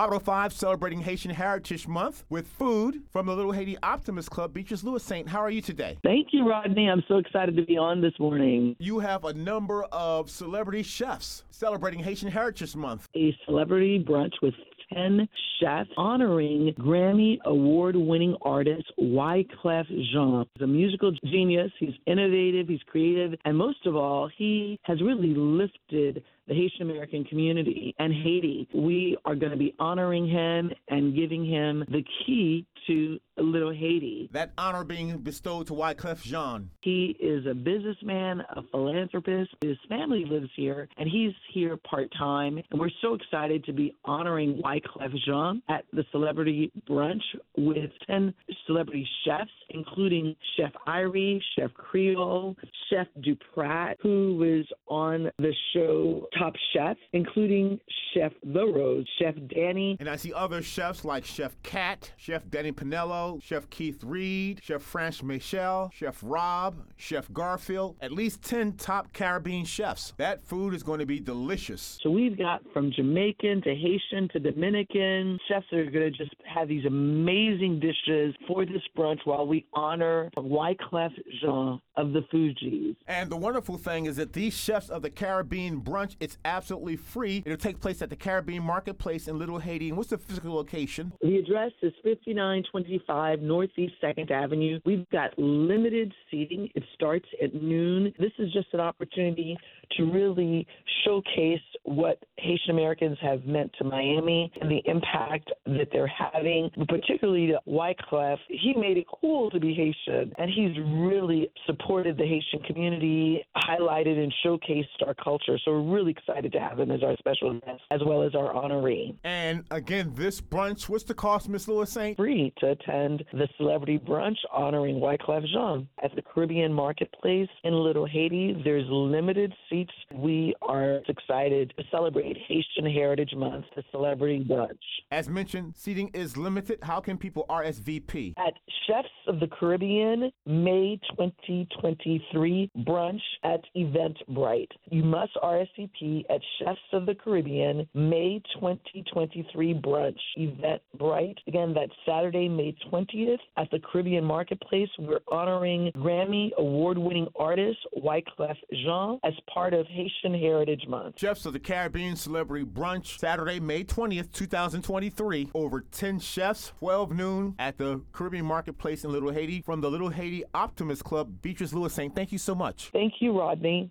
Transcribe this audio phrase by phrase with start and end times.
[0.00, 4.82] Hot 5 celebrating Haitian Heritage Month with food from the Little Haiti Optimist Club, Beatrice
[4.82, 5.28] Louissaint.
[5.28, 5.98] How are you today?
[6.02, 6.88] Thank you, Rodney.
[6.88, 8.74] I'm so excited to be on this morning.
[8.78, 13.08] You have a number of celebrity chefs celebrating Haitian Heritage Month.
[13.14, 14.54] A celebrity brunch with
[14.94, 15.28] 10
[15.60, 20.46] chefs honoring Grammy award winning artist Wyclef Jean.
[20.54, 25.34] He's a musical genius, he's innovative, he's creative, and most of all, he has really
[25.34, 28.68] lifted the Haitian American community and Haiti.
[28.74, 34.28] We are going to be honoring him and giving him the key to Little Haiti.
[34.32, 36.70] That honor being bestowed to Wyclef Jean.
[36.82, 39.50] He is a businessman, a philanthropist.
[39.60, 42.60] His family lives here, and he's here part time.
[42.70, 47.22] And we're so excited to be honoring Wyclef Jean at the celebrity brunch
[47.56, 48.34] with 10
[48.66, 52.56] celebrity chefs, including Chef Irie, Chef Creole,
[52.90, 57.80] Chef Duprat, who was on the show Top Chef, including
[58.12, 59.96] Chef The Rose, Chef Danny.
[60.00, 64.82] And I see other chefs like Chef Cat, Chef Danny Pinello, Chef Keith Reed, Chef
[64.82, 70.12] French Michel, Chef Rob, Chef Garfield, at least 10 top Caribbean chefs.
[70.16, 71.98] That food is going to be delicious.
[72.02, 76.34] So we've got from Jamaican to Haitian to Dominican chefs that are going to just
[76.52, 82.96] have these amazing dishes for this brunch while we honor Wyclef Jean of the Fugees.
[83.06, 87.42] And the wonderful thing is that these chefs of the Caribbean brunch, it's absolutely free.
[87.44, 89.88] It'll take place at the Caribbean Marketplace in Little Haiti.
[89.88, 91.12] And what's the physical location?
[91.20, 94.80] The address is 5925 Northeast 2nd Avenue.
[94.86, 96.70] We've got limited seating.
[96.74, 98.14] It starts at noon.
[98.18, 99.58] This is just an opportunity
[99.96, 100.66] to really
[101.04, 107.48] showcase what Haitian Americans have meant to Miami and the impact that they're having, particularly
[107.48, 108.36] to Wyclef.
[108.48, 114.18] He made it cool to be Haitian, and he's really supported the Haitian community, highlighted
[114.18, 115.58] and showcased our culture.
[115.64, 118.52] So we're really excited to have him as our special guest, as well as our
[118.52, 119.16] honoree.
[119.24, 122.16] And again, this brunch, what's the cost, Miss Louissaint?
[122.16, 128.06] Free to attend the celebrity brunch honoring Wyclef Jean at the Caribbean Marketplace in Little
[128.06, 128.60] Haiti.
[128.64, 129.92] There's limited seats.
[130.14, 134.78] We are excited to celebrate Haitian Heritage Month, the celebrity brunch.
[135.10, 136.78] As mentioned, seating is limited.
[136.82, 138.34] How can people RSVP?
[138.38, 138.54] At
[138.86, 144.70] Chefs of the Caribbean, May 2023 brunch at Eventbrite.
[144.90, 151.36] You must RSVP at Chefs of the Caribbean, May 2023 brunch, Eventbrite.
[151.46, 154.88] Again, that's Saturday, May 20th at the Caribbean Marketplace.
[154.98, 159.34] We're honoring Grammy award winning artist Wyclef Jean as
[159.70, 161.18] part of Haitian Heritage Month.
[161.18, 165.50] Chefs of the Caribbean Celebrity Brunch, Saturday, May 20th, 2023.
[165.54, 170.10] Over 10 chefs, 12 noon at the Caribbean Marketplace in Little Haiti from the Little
[170.10, 172.90] Haiti Optimist Club, Beatrice Louissaint thank you so much.
[172.92, 173.90] Thank you, Rodney.